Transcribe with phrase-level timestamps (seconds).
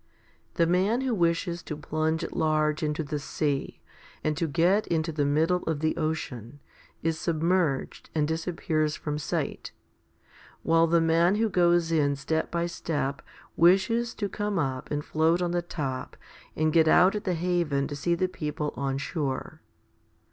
[0.01, 0.07] 1
[0.55, 3.81] The man who wishes to plunge at large into the sea,
[4.23, 6.59] and to get into the middle of the ocean,
[7.03, 9.73] is submerged and disappears from sight,
[10.63, 13.21] while the man who goes in step by step
[13.55, 16.17] wishes to come up and float on the top
[16.55, 19.61] and get out at the haven to see the people on shore.